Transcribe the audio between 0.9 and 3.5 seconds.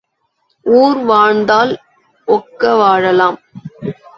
வாழ்ந்தால் ஒக்க வாழலாம்.